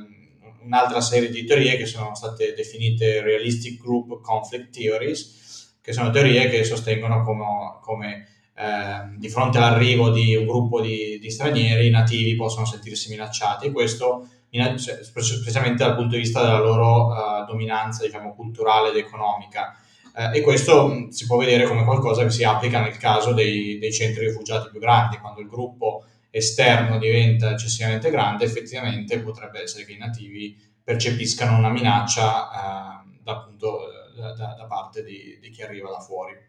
un'altra 0.62 1.00
serie 1.00 1.30
di 1.30 1.44
teorie 1.44 1.76
che 1.76 1.86
sono 1.86 2.14
state 2.14 2.52
definite 2.54 3.22
Realistic 3.22 3.80
Group 3.80 4.20
Conflict 4.20 4.70
Theories, 4.70 5.78
che 5.80 5.92
sono 5.92 6.10
teorie 6.10 6.48
che 6.50 6.64
sostengono 6.64 7.22
come, 7.22 7.78
come 7.80 8.26
eh, 8.54 9.16
di 9.16 9.30
fronte 9.30 9.56
all'arrivo 9.56 10.10
di 10.10 10.36
un 10.36 10.44
gruppo 10.44 10.82
di, 10.82 11.18
di, 11.18 11.30
stranieri 11.30 11.86
i 11.86 11.90
nativi 11.90 12.36
possono 12.36 12.66
sentirsi 12.66 13.08
minacciati 13.08 13.66
e 13.66 13.72
questo 13.72 14.28
cioè, 14.50 15.02
specialmente 15.02 15.82
dal 15.82 15.94
punto 15.94 16.16
di 16.16 16.20
vista 16.20 16.42
della 16.42 16.58
loro 16.58 17.06
uh, 17.06 17.46
dominanza 17.46 18.04
diciamo, 18.04 18.34
culturale 18.34 18.90
ed 18.90 18.96
economica. 18.96 19.74
Uh, 20.14 20.36
e 20.36 20.42
questo 20.42 20.88
mh, 20.88 21.08
si 21.08 21.24
può 21.24 21.38
vedere 21.38 21.66
come 21.66 21.84
qualcosa 21.84 22.22
che 22.22 22.30
si 22.30 22.44
applica 22.44 22.82
nel 22.82 22.98
caso 22.98 23.32
dei, 23.32 23.78
dei 23.78 23.92
centri 23.92 24.26
rifugiati 24.26 24.68
più 24.70 24.80
grandi, 24.80 25.18
quando 25.18 25.40
il 25.40 25.48
gruppo 25.48 26.04
esterno 26.30 26.98
diventa 26.98 27.50
eccessivamente 27.50 28.10
grande, 28.10 28.44
effettivamente 28.44 29.20
potrebbe 29.20 29.62
essere 29.62 29.84
che 29.84 29.92
i 29.92 29.98
nativi 29.98 30.56
percepiscano 30.82 31.56
una 31.56 31.70
minaccia 31.70 32.48
uh, 32.48 33.22
da, 33.22 33.32
appunto, 33.32 33.80
da, 34.16 34.32
da, 34.32 34.66
parte 34.66 35.04
di, 35.04 35.38
di 35.40 35.50
chi 35.50 35.62
arriva 35.62 35.90
da 35.90 36.00
fuori. 36.00 36.48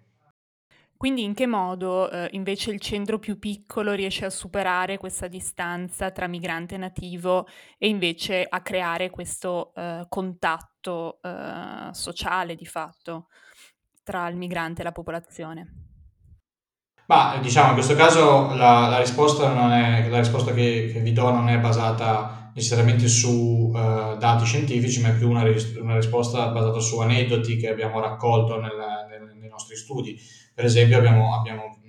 Quindi 1.02 1.24
in 1.24 1.34
che 1.34 1.48
modo 1.48 2.12
eh, 2.12 2.28
invece 2.34 2.70
il 2.70 2.80
centro 2.80 3.18
più 3.18 3.40
piccolo 3.40 3.94
riesce 3.94 4.26
a 4.26 4.30
superare 4.30 5.00
questa 5.00 5.28
distanza 5.28 6.12
tra 6.12 6.28
migrante 6.28 6.76
e 6.76 6.78
nativo 6.78 7.48
e 7.80 7.88
invece 7.88 8.46
a 8.48 8.62
creare 8.62 9.10
questo 9.10 9.74
eh, 9.74 10.06
contatto 10.08 11.20
eh, 11.24 11.90
sociale 11.92 12.54
di 12.54 12.68
fatto 12.68 13.30
tra 14.04 14.28
il 14.28 14.36
migrante 14.36 14.82
e 14.82 14.84
la 14.84 14.92
popolazione? 14.92 15.91
Ma 17.12 17.38
diciamo 17.42 17.68
in 17.68 17.74
questo 17.74 17.94
caso 17.94 18.56
la, 18.56 18.88
la 18.88 18.98
risposta, 19.00 19.52
è, 19.76 20.08
la 20.08 20.20
risposta 20.20 20.54
che, 20.54 20.92
che, 20.94 21.02
vi 21.02 21.12
do 21.12 21.30
non 21.30 21.50
è 21.50 21.60
basata 21.60 22.54
necessariamente 22.56 23.10
su 23.10 23.70
uh, 23.74 24.16
dati 24.16 24.46
scientifici, 24.46 25.02
ma 25.02 25.10
è 25.10 25.16
più 25.16 25.30
una, 25.30 25.44
una, 25.82 25.96
risposta 25.96 26.48
basata 26.48 26.80
su 26.80 27.00
aneddoti 27.00 27.58
che 27.58 27.68
abbiamo 27.68 28.00
raccolto 28.00 28.62
nel, 28.62 28.72
nel, 29.10 29.36
nei 29.38 29.50
nostri 29.50 29.76
studi. 29.76 30.18
Per 30.54 30.64
esempio 30.64 31.00
abbiamo, 31.00 31.36
abbiamo, 31.36 31.80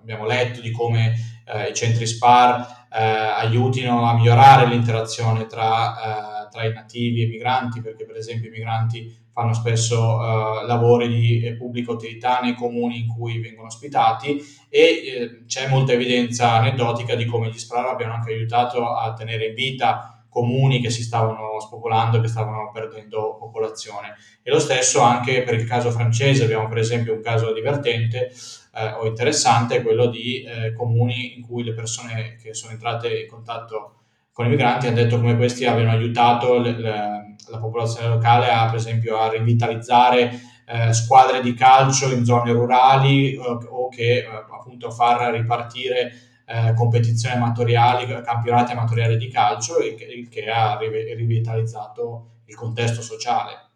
abbiamo 0.00 0.24
letto 0.24 0.62
di 0.62 0.70
come 0.70 1.42
eh, 1.44 1.68
i 1.68 1.74
centri 1.74 2.06
SPAR 2.06 2.86
eh, 2.90 3.02
aiutino 3.02 4.08
a 4.08 4.14
migliorare 4.14 4.66
l'interazione 4.66 5.44
tra, 5.44 6.37
tra, 6.48 6.64
i 6.64 6.72
nativi 6.72 7.22
e 7.22 7.24
i 7.26 7.28
migranti, 7.28 7.80
perché 7.80 8.04
per 8.04 8.16
esempio 8.16 8.48
i 8.48 8.52
migranti 8.52 9.26
fanno 9.32 9.54
spesso 9.54 9.96
eh, 9.96 10.66
lavori 10.66 11.08
di 11.08 11.54
pubblica 11.56 11.92
utilità 11.92 12.40
nei 12.40 12.54
comuni 12.54 13.00
in 13.00 13.06
cui 13.06 13.38
vengono 13.38 13.68
ospitati 13.68 14.40
e 14.68 14.80
eh, 14.80 15.44
c'è 15.46 15.68
molta 15.68 15.92
evidenza 15.92 16.52
aneddotica 16.52 17.14
di 17.14 17.24
come 17.24 17.48
gli 17.48 17.58
SPAR 17.58 17.86
abbiano 17.86 18.14
anche 18.14 18.32
aiutato 18.32 18.84
a 18.84 19.12
tenere 19.12 19.46
in 19.46 19.54
vita 19.54 20.18
comuni 20.28 20.80
che 20.80 20.90
si 20.90 21.02
stavano 21.02 21.58
spopolando, 21.60 22.20
che 22.20 22.28
stavano 22.28 22.70
perdendo 22.72 23.36
popolazione. 23.36 24.14
E 24.42 24.50
lo 24.50 24.58
stesso 24.58 25.00
anche 25.00 25.42
per 25.42 25.54
il 25.54 25.66
caso 25.66 25.90
francese, 25.90 26.44
abbiamo 26.44 26.68
per 26.68 26.78
esempio 26.78 27.14
un 27.14 27.22
caso 27.22 27.52
divertente 27.52 28.30
eh, 28.74 28.92
o 28.92 29.06
interessante, 29.06 29.82
quello 29.82 30.06
di 30.06 30.42
eh, 30.42 30.72
comuni 30.74 31.36
in 31.36 31.42
cui 31.42 31.64
le 31.64 31.74
persone 31.74 32.36
che 32.40 32.54
sono 32.54 32.72
entrate 32.72 33.20
in 33.22 33.28
contatto 33.28 33.97
con 34.38 34.46
i 34.46 34.50
migranti 34.50 34.86
hanno 34.86 34.94
detto 34.94 35.18
come 35.18 35.36
questi 35.36 35.64
abbiano 35.64 35.90
aiutato 35.90 36.60
le, 36.60 36.70
le, 36.78 37.34
la 37.48 37.58
popolazione 37.58 38.06
locale 38.06 38.48
a, 38.48 38.66
per 38.66 38.76
esempio, 38.76 39.18
a 39.18 39.28
rivitalizzare 39.28 40.30
eh, 40.64 40.92
squadre 40.92 41.40
di 41.40 41.54
calcio 41.54 42.12
in 42.12 42.24
zone 42.24 42.52
rurali 42.52 43.36
o 43.36 43.88
che 43.88 44.18
eh, 44.18 44.26
appunto 44.26 44.92
far 44.92 45.32
ripartire 45.32 46.12
eh, 46.46 46.72
competizioni 46.74 47.34
amatoriali, 47.34 48.06
campionati 48.22 48.70
amatoriali 48.70 49.16
di 49.16 49.28
calcio, 49.28 49.74
che, 49.78 50.04
il 50.04 50.28
che 50.28 50.48
ha 50.48 50.78
rivitalizzato 50.78 52.42
il 52.44 52.54
contesto 52.54 53.02
sociale. 53.02 53.70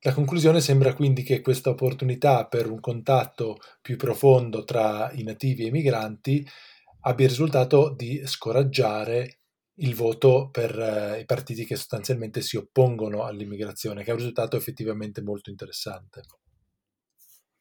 La 0.00 0.12
conclusione 0.12 0.60
sembra 0.60 0.92
quindi 0.92 1.22
che 1.22 1.40
questa 1.40 1.70
opportunità 1.70 2.46
per 2.46 2.68
un 2.68 2.80
contatto 2.80 3.58
più 3.80 3.96
profondo 3.96 4.64
tra 4.64 5.12
i 5.12 5.22
nativi 5.22 5.62
e 5.62 5.66
i 5.68 5.70
migranti 5.70 6.44
abbia 7.02 7.26
il 7.26 7.30
risultato 7.30 7.94
di 7.96 8.20
scoraggiare 8.26 9.37
il 9.80 9.94
voto 9.94 10.48
per 10.50 10.78
eh, 10.78 11.20
i 11.20 11.24
partiti 11.24 11.64
che 11.64 11.76
sostanzialmente 11.76 12.40
si 12.40 12.56
oppongono 12.56 13.24
all'immigrazione, 13.24 14.02
che 14.02 14.10
è 14.10 14.12
un 14.12 14.18
risultato 14.18 14.56
effettivamente 14.56 15.22
molto 15.22 15.50
interessante. 15.50 16.22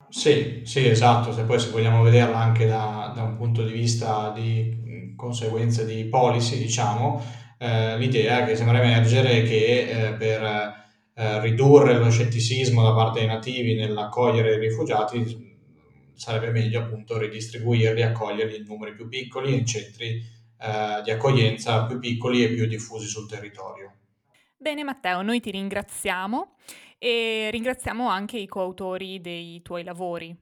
Sì, 0.10 0.62
sì, 0.64 0.88
esatto, 0.88 1.34
se 1.34 1.44
poi 1.44 1.60
se 1.60 1.70
vogliamo 1.70 2.02
vederla 2.02 2.38
anche 2.38 2.66
da, 2.66 3.12
da 3.14 3.24
un 3.24 3.36
punto 3.36 3.64
di 3.66 3.74
vista 3.74 4.32
di 4.32 5.14
conseguenze 5.16 5.86
di 5.86 6.06
policy, 6.06 6.58
diciamo, 6.58 7.22
eh, 7.58 7.98
l'idea 7.98 8.46
che 8.46 8.56
sembra 8.56 8.82
emergere 8.82 9.42
è 9.42 9.44
che 9.44 9.90
eh, 9.90 10.14
per 10.14 10.44
eh, 11.14 11.42
ridurre 11.42 11.98
lo 11.98 12.10
scetticismo 12.10 12.84
da 12.84 12.94
parte 12.94 13.20
dei 13.20 13.28
nativi 13.28 13.76
nell'accogliere 13.76 14.54
i 14.54 14.60
rifugiati 14.60 15.46
sarebbe 16.14 16.52
meglio 16.52 16.80
appunto 16.80 17.18
ridistribuirli, 17.18 18.02
accoglierli 18.02 18.58
in 18.58 18.66
numeri 18.66 18.96
più 18.96 19.08
piccoli, 19.08 19.54
in 19.54 19.66
centri 19.66 20.22
eh, 20.60 21.02
di 21.04 21.12
accoglienza 21.12 21.86
più 21.86 22.00
piccoli 22.00 22.44
e 22.44 22.50
più 22.50 22.66
diffusi 22.66 23.08
sul 23.08 23.28
territorio. 23.30 23.94
Bene 24.58 24.84
Matteo, 24.84 25.22
noi 25.22 25.40
ti 25.40 25.52
ringraziamo 25.52 26.56
e 26.98 27.50
ringraziamo 27.52 28.10
anche 28.10 28.38
i 28.38 28.48
coautori 28.48 29.22
dei 29.22 29.62
tuoi 29.62 29.84
lavori. 29.84 30.36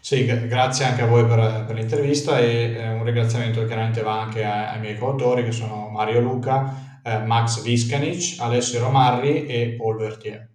Sì, 0.00 0.24
grazie 0.24 0.84
anche 0.84 1.02
a 1.02 1.06
voi 1.06 1.26
per, 1.26 1.64
per 1.66 1.74
l'intervista 1.74 2.38
e 2.38 2.74
eh, 2.74 2.92
un 2.92 3.02
ringraziamento 3.04 3.64
chiaramente 3.66 4.02
va 4.02 4.20
anche 4.20 4.44
ai, 4.44 4.74
ai 4.74 4.80
miei 4.80 4.96
coautori 4.96 5.42
che 5.42 5.50
sono 5.50 5.88
Mario 5.88 6.20
Luca, 6.20 7.00
eh, 7.02 7.18
Max 7.18 7.60
Viscanic, 7.62 8.40
Alessio 8.40 8.80
Romarri 8.80 9.46
e 9.46 9.74
Paul 9.76 9.96
Vertier. 9.96 10.48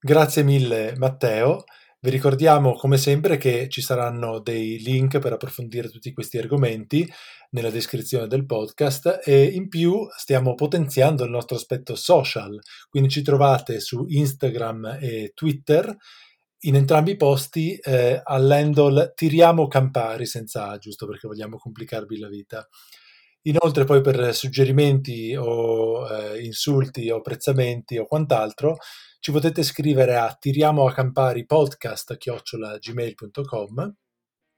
Grazie 0.00 0.42
mille 0.42 0.94
Matteo. 0.96 1.64
Vi 2.00 2.10
ricordiamo 2.10 2.74
come 2.74 2.96
sempre 2.96 3.36
che 3.36 3.68
ci 3.68 3.80
saranno 3.80 4.38
dei 4.38 4.78
link 4.78 5.18
per 5.18 5.32
approfondire 5.32 5.90
tutti 5.90 6.12
questi 6.12 6.38
argomenti 6.38 7.10
nella 7.50 7.70
descrizione 7.70 8.26
del 8.26 8.44
podcast 8.44 9.20
e 9.24 9.44
in 9.44 9.68
più 9.68 10.06
stiamo 10.16 10.54
potenziando 10.54 11.24
il 11.24 11.30
nostro 11.30 11.56
aspetto 11.56 11.94
social, 11.94 12.58
quindi 12.88 13.08
ci 13.08 13.22
trovate 13.22 13.80
su 13.80 14.04
Instagram 14.06 14.98
e 15.00 15.32
Twitter. 15.34 15.94
In 16.62 16.74
entrambi 16.74 17.12
i 17.12 17.16
posti 17.16 17.76
eh, 17.76 18.20
all'handle 18.22 19.12
Tiriamo 19.14 19.68
Campari 19.68 20.26
senza 20.26 20.68
A, 20.68 20.78
giusto 20.78 21.06
perché 21.06 21.28
vogliamo 21.28 21.56
complicarvi 21.56 22.18
la 22.18 22.28
vita. 22.28 22.68
Inoltre 23.42 23.84
poi 23.84 24.00
per 24.00 24.34
suggerimenti 24.34 25.34
o 25.36 26.06
eh, 26.08 26.42
insulti 26.44 27.08
o 27.08 27.18
apprezzamenti 27.18 27.96
o 27.96 28.04
quant'altro 28.04 28.76
ci 29.20 29.30
potete 29.30 29.62
scrivere 29.62 30.16
a 30.16 30.36
tiriamo 30.38 30.86
a 30.86 30.92
campari 30.92 31.46
podcast 31.46 32.16
gmail.com 32.16 33.94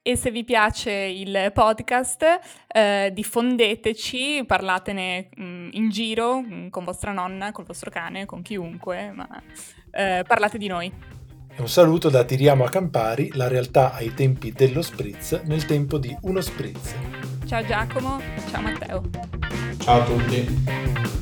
e 0.03 0.15
se 0.15 0.31
vi 0.31 0.43
piace 0.43 0.91
il 0.91 1.51
podcast, 1.53 2.23
eh, 2.67 3.11
diffondeteci, 3.13 4.43
parlatene 4.47 5.29
mh, 5.35 5.43
mm, 5.43 5.69
in 5.73 5.89
giro 5.89 6.41
mh, 6.41 6.53
mm, 6.53 6.67
con 6.69 6.83
vostra 6.83 7.11
nonna, 7.11 7.51
col 7.51 7.65
vostro 7.65 7.91
cane, 7.91 8.25
con 8.25 8.41
chiunque, 8.41 9.11
ma 9.11 9.27
eh, 9.91 10.23
parlate 10.27 10.57
di 10.57 10.67
noi. 10.67 10.91
Un 11.57 11.67
saluto 11.67 12.09
da 12.09 12.23
Tiriamo 12.23 12.63
a 12.63 12.69
Campari, 12.69 13.31
la 13.33 13.47
realtà 13.47 13.93
ai 13.93 14.13
tempi 14.13 14.51
dello 14.51 14.81
spritz, 14.81 15.41
nel 15.43 15.65
tempo 15.65 15.97
di 15.97 16.15
uno 16.21 16.41
spritz. 16.41 16.95
Ciao 17.45 17.63
Giacomo, 17.63 18.19
ciao 18.49 18.61
Matteo. 18.61 19.09
Ciao 19.77 20.01
a 20.01 20.05
tutti. 20.05 21.19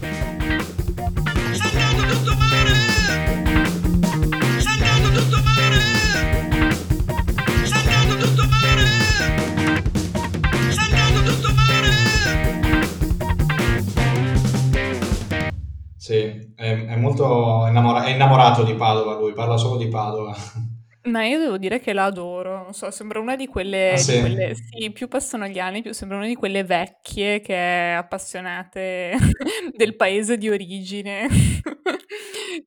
Di 20.33 20.35
Padova. 20.35 20.35
Ma 21.03 21.25
io 21.25 21.39
devo 21.39 21.57
dire 21.57 21.79
che 21.79 21.93
la 21.93 22.05
adoro, 22.05 22.63
non 22.63 22.73
so, 22.73 22.91
sembra 22.91 23.19
una 23.19 23.35
di 23.37 23.47
quelle, 23.47 23.93
Ah 23.93 24.03
di 24.03 24.15
sì? 24.15 24.19
quelle, 24.19 24.53
sì, 24.55 24.91
più 24.91 25.07
passano 25.07 25.47
gli 25.47 25.57
anni, 25.57 25.81
più 25.81 25.93
sembra 25.93 26.17
una 26.17 26.27
di 26.27 26.35
quelle 26.35 26.63
vecchie 26.65 27.39
che 27.39 27.55
è 27.55 27.91
appassionate 27.93 29.15
del 29.75 29.95
paese 29.95 30.37
di 30.37 30.49
origine. 30.49 31.27